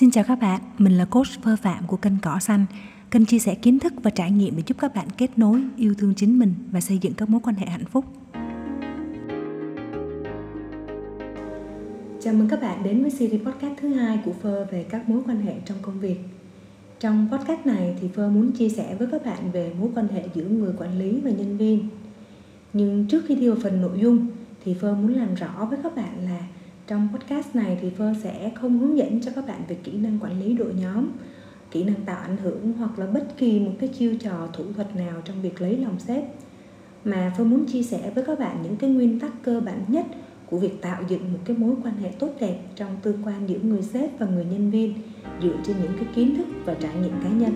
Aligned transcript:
Xin 0.00 0.10
chào 0.10 0.24
các 0.24 0.40
bạn, 0.40 0.60
mình 0.78 0.92
là 0.98 1.04
coach 1.04 1.42
Phơ 1.42 1.56
Phạm 1.56 1.86
của 1.86 1.96
kênh 1.96 2.12
Cỏ 2.22 2.38
Xanh. 2.40 2.66
Kênh 3.10 3.24
chia 3.24 3.38
sẻ 3.38 3.54
kiến 3.54 3.78
thức 3.78 3.92
và 4.02 4.10
trải 4.10 4.30
nghiệm 4.30 4.56
để 4.56 4.62
giúp 4.66 4.76
các 4.80 4.94
bạn 4.94 5.08
kết 5.16 5.38
nối, 5.38 5.62
yêu 5.76 5.94
thương 5.98 6.14
chính 6.14 6.38
mình 6.38 6.54
và 6.70 6.80
xây 6.80 6.98
dựng 6.98 7.14
các 7.14 7.28
mối 7.28 7.40
quan 7.44 7.56
hệ 7.56 7.66
hạnh 7.66 7.84
phúc. 7.84 8.04
Chào 12.20 12.34
mừng 12.34 12.48
các 12.48 12.62
bạn 12.62 12.82
đến 12.82 13.02
với 13.02 13.10
series 13.10 13.42
podcast 13.42 13.74
thứ 13.80 13.88
hai 13.88 14.18
của 14.24 14.32
Phơ 14.32 14.66
về 14.70 14.86
các 14.90 15.08
mối 15.08 15.22
quan 15.26 15.40
hệ 15.40 15.54
trong 15.64 15.78
công 15.82 16.00
việc. 16.00 16.20
Trong 17.00 17.28
podcast 17.32 17.66
này 17.66 17.96
thì 18.00 18.08
Phơ 18.08 18.28
muốn 18.28 18.52
chia 18.52 18.68
sẻ 18.68 18.94
với 18.98 19.08
các 19.12 19.24
bạn 19.24 19.50
về 19.52 19.72
mối 19.80 19.90
quan 19.94 20.08
hệ 20.08 20.24
giữa 20.34 20.44
người 20.44 20.72
quản 20.78 20.98
lý 20.98 21.20
và 21.20 21.30
nhân 21.30 21.56
viên. 21.56 21.88
Nhưng 22.72 23.06
trước 23.06 23.24
khi 23.26 23.34
đi 23.34 23.48
vào 23.48 23.58
phần 23.62 23.80
nội 23.82 23.98
dung 24.00 24.26
thì 24.64 24.74
Phơ 24.74 24.94
muốn 24.94 25.14
làm 25.14 25.34
rõ 25.34 25.66
với 25.70 25.78
các 25.82 25.96
bạn 25.96 26.24
là 26.24 26.40
trong 26.90 27.08
podcast 27.14 27.56
này 27.56 27.78
thì 27.80 27.90
Phơ 27.90 28.14
sẽ 28.22 28.52
không 28.54 28.78
hướng 28.78 28.98
dẫn 28.98 29.20
cho 29.20 29.30
các 29.34 29.46
bạn 29.46 29.62
về 29.68 29.76
kỹ 29.84 29.92
năng 29.92 30.18
quản 30.20 30.40
lý 30.40 30.54
đội 30.54 30.74
nhóm, 30.74 31.08
kỹ 31.70 31.84
năng 31.84 32.04
tạo 32.06 32.20
ảnh 32.22 32.36
hưởng 32.36 32.72
hoặc 32.72 32.98
là 32.98 33.06
bất 33.06 33.36
kỳ 33.36 33.60
một 33.60 33.72
cái 33.80 33.88
chiêu 33.88 34.14
trò 34.20 34.48
thủ 34.52 34.64
thuật 34.74 34.96
nào 34.96 35.20
trong 35.24 35.42
việc 35.42 35.60
lấy 35.60 35.76
lòng 35.76 35.98
sếp 35.98 36.24
mà 37.04 37.32
Phơ 37.38 37.44
muốn 37.44 37.66
chia 37.66 37.82
sẻ 37.82 38.10
với 38.14 38.24
các 38.24 38.38
bạn 38.38 38.62
những 38.62 38.76
cái 38.76 38.90
nguyên 38.90 39.20
tắc 39.20 39.32
cơ 39.42 39.60
bản 39.60 39.84
nhất 39.88 40.06
của 40.46 40.58
việc 40.58 40.82
tạo 40.82 41.02
dựng 41.08 41.32
một 41.32 41.38
cái 41.44 41.56
mối 41.56 41.74
quan 41.84 41.96
hệ 41.96 42.10
tốt 42.18 42.30
đẹp 42.40 42.58
trong 42.76 42.96
tương 43.02 43.22
quan 43.24 43.46
giữa 43.46 43.58
người 43.58 43.82
sếp 43.82 44.18
và 44.18 44.26
người 44.26 44.44
nhân 44.44 44.70
viên 44.70 44.94
dựa 45.42 45.56
trên 45.64 45.76
những 45.82 45.92
cái 45.96 46.06
kiến 46.14 46.36
thức 46.36 46.46
và 46.64 46.74
trải 46.74 46.94
nghiệm 47.02 47.14
cá 47.22 47.28
nhân. 47.28 47.52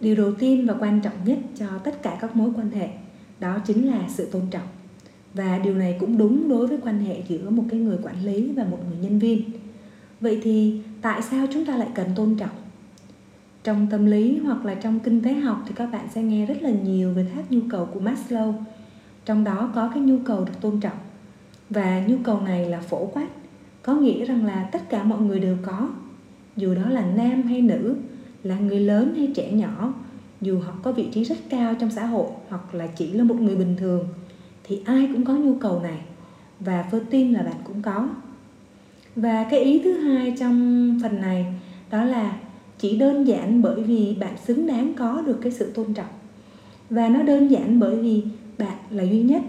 Điều 0.00 0.16
đầu 0.16 0.32
tiên 0.38 0.66
và 0.66 0.74
quan 0.80 1.00
trọng 1.00 1.24
nhất 1.24 1.38
cho 1.54 1.66
tất 1.84 2.02
cả 2.02 2.18
các 2.20 2.36
mối 2.36 2.50
quan 2.56 2.70
hệ 2.70 2.88
đó 3.40 3.58
chính 3.66 3.88
là 3.88 4.08
sự 4.08 4.28
tôn 4.32 4.42
trọng 4.50 4.77
và 5.34 5.58
điều 5.58 5.74
này 5.74 5.96
cũng 6.00 6.18
đúng 6.18 6.48
đối 6.48 6.66
với 6.66 6.78
quan 6.84 6.98
hệ 6.98 7.22
giữa 7.28 7.50
một 7.50 7.64
cái 7.70 7.80
người 7.80 7.98
quản 8.02 8.24
lý 8.24 8.52
và 8.52 8.64
một 8.64 8.78
người 8.88 8.98
nhân 9.02 9.18
viên. 9.18 9.42
Vậy 10.20 10.40
thì 10.42 10.80
tại 11.02 11.22
sao 11.22 11.46
chúng 11.52 11.64
ta 11.64 11.76
lại 11.76 11.88
cần 11.94 12.06
tôn 12.16 12.36
trọng? 12.38 12.56
Trong 13.64 13.86
tâm 13.90 14.06
lý 14.06 14.38
hoặc 14.38 14.64
là 14.64 14.74
trong 14.74 15.00
kinh 15.00 15.22
tế 15.22 15.32
học 15.34 15.62
thì 15.66 15.72
các 15.76 15.86
bạn 15.86 16.08
sẽ 16.14 16.22
nghe 16.22 16.46
rất 16.46 16.62
là 16.62 16.70
nhiều 16.70 17.12
về 17.12 17.26
tháp 17.34 17.50
nhu 17.50 17.60
cầu 17.70 17.86
của 17.86 18.00
Maslow. 18.00 18.52
Trong 19.24 19.44
đó 19.44 19.70
có 19.74 19.90
cái 19.94 20.02
nhu 20.02 20.18
cầu 20.24 20.44
được 20.44 20.60
tôn 20.60 20.80
trọng. 20.80 20.98
Và 21.70 22.04
nhu 22.06 22.16
cầu 22.24 22.40
này 22.40 22.68
là 22.68 22.80
phổ 22.80 23.06
quát. 23.06 23.28
Có 23.82 23.94
nghĩa 23.94 24.24
rằng 24.24 24.44
là 24.44 24.68
tất 24.72 24.90
cả 24.90 25.04
mọi 25.04 25.20
người 25.20 25.40
đều 25.40 25.56
có. 25.62 25.88
Dù 26.56 26.74
đó 26.74 26.88
là 26.88 27.06
nam 27.16 27.42
hay 27.42 27.60
nữ, 27.60 27.96
là 28.42 28.58
người 28.58 28.80
lớn 28.80 29.14
hay 29.16 29.28
trẻ 29.34 29.52
nhỏ, 29.52 29.94
dù 30.40 30.60
họ 30.60 30.72
có 30.82 30.92
vị 30.92 31.08
trí 31.12 31.24
rất 31.24 31.38
cao 31.50 31.74
trong 31.80 31.90
xã 31.90 32.06
hội 32.06 32.26
hoặc 32.48 32.74
là 32.74 32.86
chỉ 32.86 33.12
là 33.12 33.24
một 33.24 33.40
người 33.40 33.56
bình 33.56 33.76
thường 33.78 34.08
thì 34.68 34.80
ai 34.84 35.08
cũng 35.12 35.24
có 35.24 35.32
nhu 35.32 35.54
cầu 35.54 35.80
này, 35.82 35.98
và 36.60 36.82
phơ 36.90 37.00
tin 37.10 37.32
là 37.32 37.42
bạn 37.42 37.56
cũng 37.64 37.82
có. 37.82 38.08
Và 39.16 39.46
cái 39.50 39.60
ý 39.60 39.80
thứ 39.84 39.92
hai 39.92 40.34
trong 40.38 40.98
phần 41.02 41.20
này, 41.20 41.46
đó 41.90 42.04
là 42.04 42.36
chỉ 42.78 42.98
đơn 42.98 43.26
giản 43.26 43.62
bởi 43.62 43.82
vì 43.82 44.16
bạn 44.20 44.36
xứng 44.44 44.66
đáng 44.66 44.92
có 44.96 45.22
được 45.26 45.38
cái 45.42 45.52
sự 45.52 45.72
tôn 45.74 45.94
trọng. 45.94 46.06
Và 46.90 47.08
nó 47.08 47.22
đơn 47.22 47.50
giản 47.50 47.80
bởi 47.80 47.96
vì 47.96 48.22
bạn 48.58 48.76
là 48.90 49.02
duy 49.02 49.22
nhất. 49.22 49.42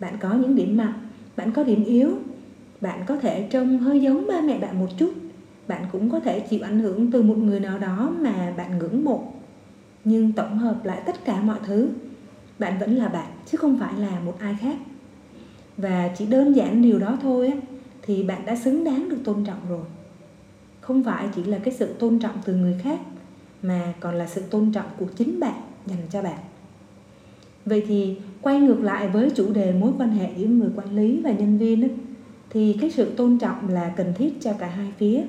Bạn 0.00 0.14
có 0.20 0.34
những 0.34 0.54
điểm 0.56 0.76
mạnh, 0.76 0.92
bạn 1.36 1.52
có 1.52 1.64
điểm 1.64 1.84
yếu, 1.84 2.10
bạn 2.80 3.00
có 3.06 3.16
thể 3.16 3.46
trông 3.50 3.78
hơi 3.78 4.00
giống 4.00 4.26
ba 4.26 4.40
mẹ 4.40 4.58
bạn 4.58 4.78
một 4.78 4.88
chút. 4.98 5.12
Bạn 5.68 5.84
cũng 5.92 6.10
có 6.10 6.20
thể 6.20 6.40
chịu 6.40 6.60
ảnh 6.62 6.78
hưởng 6.78 7.10
từ 7.10 7.22
một 7.22 7.38
người 7.38 7.60
nào 7.60 7.78
đó 7.78 8.12
mà 8.20 8.54
bạn 8.56 8.78
ngưỡng 8.78 9.04
mộ. 9.04 9.32
Nhưng 10.04 10.32
tổng 10.32 10.58
hợp 10.58 10.84
lại 10.84 11.02
tất 11.06 11.24
cả 11.24 11.40
mọi 11.40 11.58
thứ 11.66 11.88
bạn 12.58 12.78
vẫn 12.78 12.96
là 12.96 13.08
bạn 13.08 13.26
chứ 13.46 13.58
không 13.58 13.78
phải 13.78 13.94
là 13.98 14.20
một 14.20 14.36
ai 14.38 14.56
khác. 14.60 14.76
Và 15.76 16.10
chỉ 16.18 16.26
đơn 16.26 16.56
giản 16.56 16.82
điều 16.82 16.98
đó 16.98 17.18
thôi 17.22 17.48
á, 17.48 17.56
thì 18.02 18.22
bạn 18.22 18.46
đã 18.46 18.56
xứng 18.56 18.84
đáng 18.84 19.08
được 19.08 19.18
tôn 19.24 19.44
trọng 19.44 19.60
rồi. 19.68 19.84
Không 20.80 21.04
phải 21.04 21.28
chỉ 21.34 21.44
là 21.44 21.58
cái 21.58 21.74
sự 21.74 21.86
tôn 21.92 22.18
trọng 22.18 22.34
từ 22.44 22.54
người 22.54 22.76
khác 22.82 23.00
mà 23.62 23.94
còn 24.00 24.14
là 24.14 24.26
sự 24.26 24.40
tôn 24.40 24.72
trọng 24.72 24.86
của 24.98 25.06
chính 25.16 25.40
bạn 25.40 25.60
dành 25.86 26.06
cho 26.10 26.22
bạn. 26.22 26.38
Vậy 27.64 27.84
thì 27.88 28.16
quay 28.40 28.60
ngược 28.60 28.80
lại 28.80 29.08
với 29.08 29.30
chủ 29.30 29.52
đề 29.52 29.72
mối 29.72 29.92
quan 29.98 30.10
hệ 30.10 30.30
giữa 30.36 30.46
người 30.46 30.70
quản 30.76 30.96
lý 30.96 31.20
và 31.24 31.30
nhân 31.30 31.58
viên 31.58 31.82
á, 31.82 31.88
thì 32.50 32.76
cái 32.80 32.90
sự 32.90 33.14
tôn 33.16 33.38
trọng 33.38 33.68
là 33.68 33.92
cần 33.96 34.12
thiết 34.14 34.34
cho 34.40 34.52
cả 34.52 34.66
hai 34.66 34.92
phía. 34.98 35.22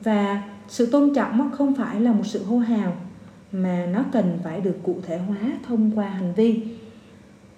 Và 0.00 0.42
sự 0.68 0.86
tôn 0.86 1.14
trọng 1.14 1.50
không 1.52 1.74
phải 1.74 2.00
là 2.00 2.12
một 2.12 2.26
sự 2.26 2.44
hô 2.44 2.58
hào 2.58 2.96
mà 3.52 3.86
nó 3.92 4.04
cần 4.12 4.38
phải 4.44 4.60
được 4.60 4.76
cụ 4.82 4.96
thể 5.06 5.18
hóa 5.18 5.52
thông 5.66 5.90
qua 5.94 6.08
hành 6.08 6.32
vi. 6.36 6.62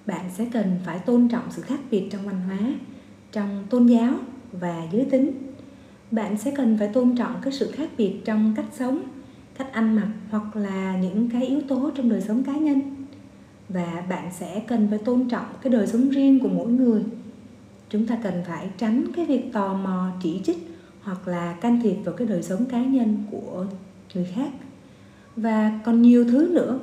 Bạn 0.06 0.30
sẽ 0.34 0.46
cần 0.52 0.76
phải 0.84 0.98
tôn 0.98 1.28
trọng 1.28 1.50
sự 1.50 1.62
khác 1.62 1.80
biệt 1.90 2.08
trong 2.10 2.26
văn 2.26 2.40
hóa, 2.46 2.58
trong 3.32 3.64
tôn 3.70 3.86
giáo 3.86 4.14
và 4.52 4.82
giới 4.92 5.04
tính. 5.04 5.30
Bạn 6.10 6.38
sẽ 6.38 6.50
cần 6.56 6.78
phải 6.78 6.88
tôn 6.88 7.16
trọng 7.16 7.34
cái 7.42 7.52
sự 7.52 7.70
khác 7.70 7.90
biệt 7.98 8.14
trong 8.24 8.54
cách 8.56 8.66
sống, 8.72 9.02
cách 9.58 9.72
ăn 9.72 9.96
mặc 9.96 10.08
hoặc 10.30 10.56
là 10.56 10.98
những 10.98 11.30
cái 11.30 11.46
yếu 11.46 11.60
tố 11.68 11.90
trong 11.94 12.08
đời 12.08 12.20
sống 12.20 12.44
cá 12.44 12.52
nhân. 12.52 12.80
Và 13.68 14.04
bạn 14.08 14.32
sẽ 14.32 14.62
cần 14.66 14.86
phải 14.90 14.98
tôn 14.98 15.28
trọng 15.28 15.46
cái 15.62 15.72
đời 15.72 15.86
sống 15.86 16.08
riêng 16.08 16.40
của 16.40 16.48
mỗi 16.48 16.68
người. 16.68 17.02
Chúng 17.88 18.06
ta 18.06 18.18
cần 18.22 18.34
phải 18.46 18.68
tránh 18.78 19.04
cái 19.16 19.26
việc 19.26 19.52
tò 19.52 19.74
mò, 19.74 20.08
chỉ 20.22 20.40
trích 20.44 20.78
hoặc 21.02 21.28
là 21.28 21.52
can 21.52 21.80
thiệp 21.82 21.96
vào 22.04 22.14
cái 22.14 22.26
đời 22.26 22.42
sống 22.42 22.64
cá 22.64 22.84
nhân 22.84 23.24
của 23.30 23.66
người 24.14 24.28
khác 24.34 24.50
và 25.36 25.80
còn 25.84 26.02
nhiều 26.02 26.24
thứ 26.24 26.50
nữa. 26.54 26.78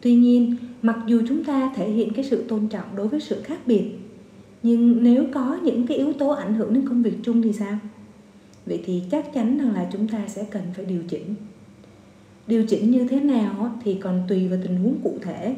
Tuy 0.00 0.14
nhiên, 0.14 0.56
mặc 0.82 0.98
dù 1.06 1.22
chúng 1.28 1.44
ta 1.44 1.72
thể 1.76 1.90
hiện 1.90 2.12
cái 2.12 2.24
sự 2.24 2.44
tôn 2.48 2.68
trọng 2.68 2.96
đối 2.96 3.08
với 3.08 3.20
sự 3.20 3.42
khác 3.42 3.58
biệt, 3.66 3.84
nhưng 4.62 5.02
nếu 5.02 5.24
có 5.32 5.58
những 5.64 5.86
cái 5.86 5.96
yếu 5.96 6.12
tố 6.12 6.28
ảnh 6.28 6.54
hưởng 6.54 6.74
đến 6.74 6.88
công 6.88 7.02
việc 7.02 7.14
chung 7.22 7.42
thì 7.42 7.52
sao? 7.52 7.78
Vậy 8.66 8.82
thì 8.84 9.02
chắc 9.10 9.34
chắn 9.34 9.58
rằng 9.58 9.74
là 9.74 9.88
chúng 9.92 10.08
ta 10.08 10.18
sẽ 10.26 10.44
cần 10.50 10.62
phải 10.74 10.84
điều 10.84 11.02
chỉnh. 11.08 11.34
Điều 12.46 12.66
chỉnh 12.66 12.90
như 12.90 13.08
thế 13.08 13.20
nào 13.20 13.78
thì 13.84 13.94
còn 13.94 14.22
tùy 14.28 14.48
vào 14.48 14.58
tình 14.62 14.76
huống 14.76 15.00
cụ 15.04 15.18
thể, 15.22 15.56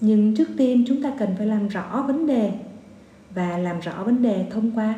nhưng 0.00 0.36
trước 0.36 0.48
tiên 0.56 0.84
chúng 0.88 1.02
ta 1.02 1.12
cần 1.18 1.28
phải 1.38 1.46
làm 1.46 1.68
rõ 1.68 2.04
vấn 2.06 2.26
đề 2.26 2.52
và 3.34 3.58
làm 3.58 3.80
rõ 3.80 4.04
vấn 4.04 4.22
đề 4.22 4.46
thông 4.50 4.70
qua 4.74 4.94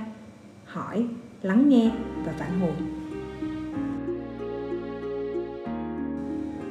hỏi, 0.65 1.07
lắng 1.43 1.69
nghe 1.69 1.91
và 2.25 2.33
phản 2.33 2.61
hồi. 2.61 2.96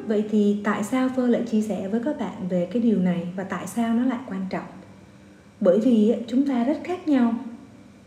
Vậy 0.07 0.23
thì 0.29 0.57
tại 0.63 0.83
sao 0.83 1.09
phơ 1.15 1.27
lại 1.27 1.43
chia 1.51 1.61
sẻ 1.61 1.87
với 1.87 2.01
các 2.05 2.19
bạn 2.19 2.47
về 2.49 2.67
cái 2.73 2.81
điều 2.81 2.99
này 2.99 3.27
và 3.35 3.43
tại 3.43 3.67
sao 3.67 3.93
nó 3.93 4.05
lại 4.05 4.19
quan 4.29 4.45
trọng? 4.49 4.65
Bởi 5.59 5.79
vì 5.79 6.13
chúng 6.27 6.47
ta 6.47 6.63
rất 6.63 6.77
khác 6.83 7.07
nhau. 7.07 7.33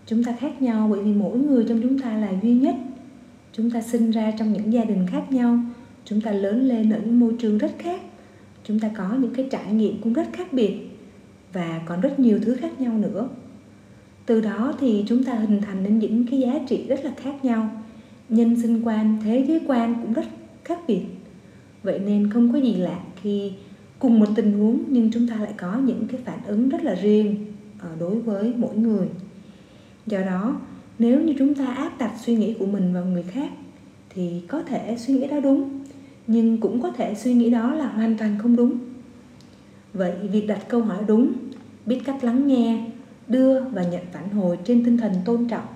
Chúng 0.06 0.24
ta 0.24 0.36
khác 0.40 0.62
nhau 0.62 0.88
bởi 0.90 1.02
vì 1.02 1.12
mỗi 1.12 1.38
người 1.38 1.64
trong 1.68 1.82
chúng 1.82 1.98
ta 1.98 2.16
là 2.16 2.30
duy 2.42 2.54
nhất. 2.54 2.74
Chúng 3.52 3.70
ta 3.70 3.80
sinh 3.80 4.10
ra 4.10 4.32
trong 4.38 4.52
những 4.52 4.72
gia 4.72 4.84
đình 4.84 5.06
khác 5.10 5.32
nhau. 5.32 5.58
Chúng 6.04 6.20
ta 6.20 6.30
lớn 6.32 6.68
lên 6.68 6.90
ở 6.90 7.00
những 7.04 7.20
môi 7.20 7.34
trường 7.38 7.58
rất 7.58 7.72
khác. 7.78 8.00
Chúng 8.64 8.80
ta 8.80 8.90
có 8.96 9.16
những 9.20 9.34
cái 9.34 9.48
trải 9.50 9.72
nghiệm 9.72 10.00
cũng 10.02 10.12
rất 10.12 10.26
khác 10.32 10.52
biệt 10.52 10.74
và 11.52 11.80
còn 11.86 12.00
rất 12.00 12.18
nhiều 12.18 12.38
thứ 12.42 12.56
khác 12.56 12.80
nhau 12.80 12.92
nữa. 12.92 13.28
Từ 14.26 14.40
đó 14.40 14.74
thì 14.80 15.04
chúng 15.08 15.24
ta 15.24 15.34
hình 15.34 15.60
thành 15.60 15.82
nên 15.82 15.98
những 15.98 16.26
cái 16.30 16.40
giá 16.40 16.58
trị 16.68 16.84
rất 16.88 17.04
là 17.04 17.12
khác 17.16 17.44
nhau. 17.44 17.70
Nhân 18.28 18.62
sinh 18.62 18.82
quan, 18.86 19.18
thế 19.24 19.44
giới 19.48 19.60
quan 19.66 19.94
cũng 20.02 20.12
rất 20.12 20.26
khác 20.64 20.78
biệt 20.86 21.02
vậy 21.82 21.98
nên 21.98 22.30
không 22.30 22.52
có 22.52 22.58
gì 22.58 22.74
lạ 22.74 23.00
khi 23.22 23.52
cùng 23.98 24.20
một 24.20 24.26
tình 24.34 24.58
huống 24.58 24.84
nhưng 24.88 25.10
chúng 25.12 25.28
ta 25.28 25.36
lại 25.36 25.52
có 25.56 25.76
những 25.84 26.06
cái 26.08 26.20
phản 26.24 26.38
ứng 26.46 26.68
rất 26.68 26.82
là 26.82 26.94
riêng 26.94 27.46
ờ, 27.80 27.88
đối 28.00 28.20
với 28.20 28.52
mỗi 28.56 28.76
người. 28.76 29.08
Do 30.06 30.20
đó, 30.20 30.60
nếu 30.98 31.20
như 31.20 31.34
chúng 31.38 31.54
ta 31.54 31.66
áp 31.66 31.98
đặt 31.98 32.12
suy 32.20 32.36
nghĩ 32.36 32.54
của 32.58 32.66
mình 32.66 32.94
vào 32.94 33.04
người 33.04 33.22
khác 33.22 33.50
thì 34.10 34.42
có 34.48 34.62
thể 34.62 34.96
suy 34.98 35.14
nghĩ 35.14 35.26
đó 35.26 35.40
đúng, 35.40 35.80
nhưng 36.26 36.58
cũng 36.58 36.82
có 36.82 36.90
thể 36.90 37.14
suy 37.14 37.34
nghĩ 37.34 37.50
đó 37.50 37.74
là 37.74 37.88
hoàn 37.88 38.18
toàn 38.18 38.38
không 38.42 38.56
đúng. 38.56 38.78
Vậy 39.92 40.12
việc 40.32 40.46
đặt 40.46 40.68
câu 40.68 40.82
hỏi 40.82 41.04
đúng, 41.06 41.32
biết 41.86 42.00
cách 42.04 42.24
lắng 42.24 42.46
nghe, 42.46 42.84
đưa 43.28 43.60
và 43.60 43.82
nhận 43.82 44.02
phản 44.12 44.30
hồi 44.30 44.58
trên 44.64 44.84
tinh 44.84 44.96
thần 44.96 45.12
tôn 45.24 45.48
trọng 45.48 45.66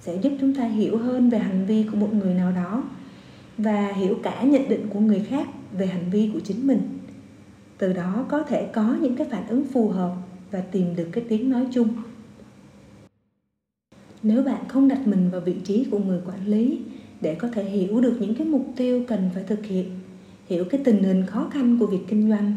sẽ 0.00 0.16
giúp 0.16 0.32
chúng 0.40 0.54
ta 0.54 0.64
hiểu 0.64 0.98
hơn 0.98 1.30
về 1.30 1.38
hành 1.38 1.66
vi 1.66 1.84
của 1.90 1.96
một 1.96 2.14
người 2.14 2.34
nào 2.34 2.52
đó 2.52 2.84
và 3.58 3.92
hiểu 3.92 4.18
cả 4.22 4.42
nhận 4.42 4.68
định 4.68 4.86
của 4.92 5.00
người 5.00 5.26
khác 5.28 5.48
về 5.72 5.86
hành 5.86 6.10
vi 6.10 6.30
của 6.32 6.40
chính 6.40 6.66
mình. 6.66 6.80
Từ 7.78 7.92
đó 7.92 8.26
có 8.28 8.42
thể 8.42 8.68
có 8.72 8.96
những 9.00 9.16
cái 9.16 9.26
phản 9.30 9.48
ứng 9.48 9.64
phù 9.72 9.88
hợp 9.88 10.16
và 10.50 10.60
tìm 10.60 10.96
được 10.96 11.08
cái 11.12 11.24
tiếng 11.28 11.50
nói 11.50 11.66
chung. 11.72 11.88
Nếu 14.22 14.42
bạn 14.42 14.68
không 14.68 14.88
đặt 14.88 15.06
mình 15.06 15.30
vào 15.30 15.40
vị 15.40 15.54
trí 15.64 15.86
của 15.90 15.98
người 15.98 16.20
quản 16.26 16.46
lý 16.46 16.80
để 17.20 17.34
có 17.34 17.48
thể 17.48 17.64
hiểu 17.64 18.00
được 18.00 18.16
những 18.20 18.34
cái 18.34 18.46
mục 18.46 18.66
tiêu 18.76 19.04
cần 19.08 19.30
phải 19.34 19.42
thực 19.42 19.66
hiện, 19.66 19.90
hiểu 20.46 20.64
cái 20.64 20.80
tình 20.84 21.02
hình 21.02 21.26
khó 21.26 21.48
khăn 21.52 21.78
của 21.78 21.86
việc 21.86 22.04
kinh 22.08 22.30
doanh, 22.30 22.54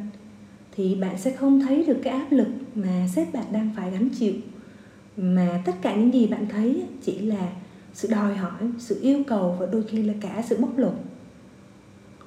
thì 0.75 0.95
bạn 0.95 1.17
sẽ 1.17 1.31
không 1.31 1.59
thấy 1.59 1.83
được 1.83 1.97
cái 2.03 2.13
áp 2.13 2.31
lực 2.31 2.47
mà 2.75 3.07
sếp 3.15 3.33
bạn 3.33 3.45
đang 3.51 3.69
phải 3.75 3.91
gánh 3.91 4.09
chịu. 4.09 4.33
Mà 5.17 5.61
tất 5.65 5.75
cả 5.81 5.95
những 5.95 6.13
gì 6.13 6.27
bạn 6.27 6.45
thấy 6.49 6.83
chỉ 7.01 7.19
là 7.19 7.51
sự 7.93 8.07
đòi 8.11 8.35
hỏi, 8.35 8.61
sự 8.77 8.99
yêu 9.01 9.23
cầu 9.27 9.57
và 9.59 9.65
đôi 9.65 9.83
khi 9.83 10.03
là 10.03 10.13
cả 10.21 10.43
sự 10.47 10.57
bóc 10.59 10.77
lột. 10.77 10.93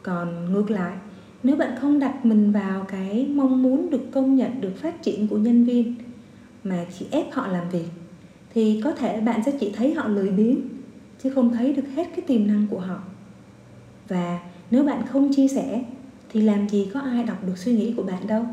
Còn 0.03 0.53
ngược 0.53 0.71
lại, 0.71 0.97
nếu 1.43 1.57
bạn 1.57 1.77
không 1.81 1.99
đặt 1.99 2.25
mình 2.25 2.53
vào 2.53 2.85
cái 2.89 3.27
mong 3.35 3.63
muốn 3.63 3.91
được 3.91 4.03
công 4.13 4.37
nhận, 4.37 4.61
được 4.61 4.73
phát 4.77 5.03
triển 5.03 5.29
của 5.29 5.39
nhân 5.39 5.65
viên 5.65 5.95
mà 6.65 6.87
chỉ 6.99 7.07
ép 7.11 7.33
họ 7.33 7.47
làm 7.47 7.71
việc, 7.71 7.89
thì 8.55 8.81
có 8.85 8.93
thể 8.93 9.21
bạn 9.21 9.41
sẽ 9.47 9.53
chỉ 9.61 9.73
thấy 9.77 9.95
họ 9.95 10.09
lười 10.09 10.31
biếng, 10.31 10.59
chứ 11.23 11.31
không 11.31 11.53
thấy 11.53 11.73
được 11.73 11.89
hết 11.95 12.09
cái 12.17 12.25
tiềm 12.27 12.47
năng 12.47 12.67
của 12.71 12.81
họ. 12.81 13.03
Và 14.09 14.41
nếu 14.71 14.85
bạn 14.85 15.07
không 15.07 15.35
chia 15.35 15.49
sẻ, 15.49 15.85
thì 16.29 16.41
làm 16.41 16.69
gì 16.69 16.91
có 16.95 17.01
ai 17.01 17.25
đọc 17.25 17.47
được 17.47 17.59
suy 17.59 17.73
nghĩ 17.77 17.95
của 17.97 18.03
bạn 18.03 18.27
đâu. 18.27 18.47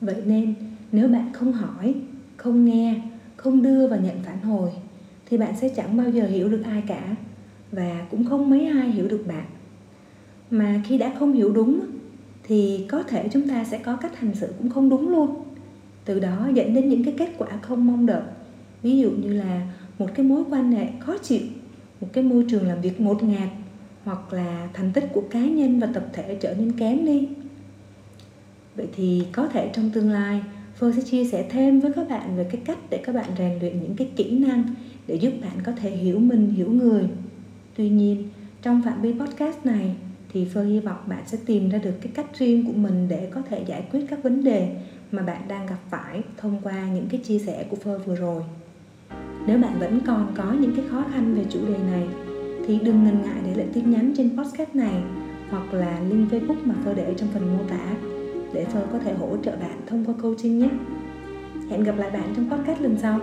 Vậy 0.00 0.22
nên, 0.26 0.54
nếu 0.92 1.08
bạn 1.08 1.32
không 1.32 1.52
hỏi, 1.52 1.94
không 2.36 2.64
nghe, 2.64 3.00
không 3.36 3.62
đưa 3.62 3.88
và 3.88 3.96
nhận 3.96 4.16
phản 4.24 4.40
hồi 4.40 4.70
thì 5.30 5.38
bạn 5.38 5.54
sẽ 5.60 5.68
chẳng 5.68 5.96
bao 5.96 6.10
giờ 6.10 6.26
hiểu 6.26 6.48
được 6.48 6.62
ai 6.64 6.82
cả, 6.86 7.16
và 7.72 8.06
cũng 8.10 8.24
không 8.24 8.50
mấy 8.50 8.66
ai 8.66 8.90
hiểu 8.90 9.08
được 9.08 9.24
bạn. 9.26 9.44
Mà 10.50 10.80
khi 10.84 10.98
đã 10.98 11.12
không 11.18 11.32
hiểu 11.32 11.52
đúng, 11.52 11.80
thì 12.42 12.86
có 12.88 13.02
thể 13.02 13.28
chúng 13.32 13.48
ta 13.48 13.64
sẽ 13.64 13.78
có 13.78 13.96
cách 13.96 14.18
hành 14.18 14.34
xử 14.34 14.52
cũng 14.58 14.70
không 14.70 14.88
đúng 14.88 15.08
luôn. 15.08 15.42
Từ 16.04 16.20
đó 16.20 16.48
dẫn 16.54 16.74
đến 16.74 16.88
những 16.88 17.04
cái 17.04 17.14
kết 17.18 17.28
quả 17.38 17.48
không 17.62 17.86
mong 17.86 18.06
đợi. 18.06 18.22
Ví 18.82 18.98
dụ 18.98 19.10
như 19.10 19.32
là 19.32 19.66
một 19.98 20.08
cái 20.14 20.26
mối 20.26 20.44
quan 20.50 20.72
hệ 20.72 20.86
khó 21.00 21.18
chịu, 21.22 21.42
một 22.00 22.08
cái 22.12 22.24
môi 22.24 22.44
trường 22.50 22.68
làm 22.68 22.80
việc 22.80 23.00
ngột 23.00 23.22
ngạt, 23.22 23.48
hoặc 24.04 24.32
là 24.32 24.68
thành 24.74 24.92
tích 24.92 25.08
của 25.12 25.22
cá 25.30 25.40
nhân 25.40 25.80
và 25.80 25.86
tập 25.86 26.06
thể 26.12 26.38
trở 26.40 26.54
nên 26.54 26.72
kém 26.72 27.06
đi. 27.06 27.28
Vậy 28.76 28.86
thì 28.96 29.22
có 29.32 29.48
thể 29.48 29.70
trong 29.74 29.90
tương 29.90 30.10
lai, 30.10 30.42
Phương 30.74 30.92
sẽ 30.92 31.02
chia 31.02 31.24
sẻ 31.24 31.46
thêm 31.50 31.80
với 31.80 31.92
các 31.92 32.08
bạn 32.08 32.36
về 32.36 32.44
cái 32.44 32.60
cách 32.64 32.78
để 32.90 32.98
các 33.04 33.14
bạn 33.14 33.30
rèn 33.38 33.58
luyện 33.60 33.80
những 33.80 33.96
cái 33.96 34.10
kỹ 34.16 34.38
năng 34.38 34.64
để 35.06 35.14
giúp 35.14 35.32
bạn 35.42 35.62
có 35.64 35.72
thể 35.72 35.90
hiểu 35.90 36.18
mình, 36.18 36.50
hiểu 36.50 36.70
người. 36.70 37.08
Tuy 37.76 37.88
nhiên, 37.88 38.28
trong 38.62 38.82
phạm 38.82 39.02
vi 39.02 39.12
podcast 39.12 39.66
này 39.66 39.96
thì 40.32 40.46
Phương 40.54 40.66
hy 40.66 40.80
vọng 40.80 40.98
bạn 41.06 41.22
sẽ 41.26 41.38
tìm 41.46 41.68
ra 41.68 41.78
được 41.78 41.94
cái 42.00 42.12
cách 42.14 42.38
riêng 42.38 42.66
của 42.66 42.72
mình 42.72 43.08
để 43.08 43.28
có 43.34 43.42
thể 43.50 43.64
giải 43.66 43.84
quyết 43.92 44.06
các 44.10 44.22
vấn 44.22 44.44
đề 44.44 44.76
mà 45.12 45.22
bạn 45.22 45.42
đang 45.48 45.66
gặp 45.66 45.78
phải 45.90 46.22
thông 46.36 46.60
qua 46.62 46.88
những 46.94 47.06
cái 47.10 47.20
chia 47.20 47.38
sẻ 47.38 47.66
của 47.70 47.76
Phương 47.76 48.00
vừa 48.06 48.16
rồi. 48.16 48.42
Nếu 49.46 49.58
bạn 49.58 49.78
vẫn 49.78 50.00
còn 50.06 50.32
có 50.36 50.52
những 50.60 50.76
cái 50.76 50.84
khó 50.90 51.04
khăn 51.12 51.34
về 51.34 51.44
chủ 51.50 51.60
đề 51.68 51.78
này 51.78 52.06
thì 52.66 52.78
đừng 52.78 53.04
ngần 53.04 53.22
ngại 53.22 53.40
để 53.44 53.54
lại 53.54 53.66
tin 53.72 53.90
nhắn 53.90 54.12
trên 54.16 54.36
podcast 54.36 54.74
này 54.74 55.02
hoặc 55.50 55.74
là 55.74 56.00
link 56.08 56.32
Facebook 56.32 56.64
mà 56.64 56.74
phơ 56.84 56.94
để 56.94 57.14
trong 57.16 57.28
phần 57.34 57.56
mô 57.56 57.64
tả 57.68 57.94
để 58.52 58.64
phơ 58.64 58.86
có 58.92 58.98
thể 58.98 59.14
hỗ 59.14 59.36
trợ 59.42 59.56
bạn 59.56 59.80
thông 59.86 60.04
qua 60.04 60.14
coaching 60.22 60.58
nhé. 60.58 60.68
Hẹn 61.70 61.84
gặp 61.84 61.98
lại 61.98 62.10
bạn 62.10 62.32
trong 62.36 62.50
podcast 62.50 62.80
lần 62.80 62.96
sau. 62.98 63.20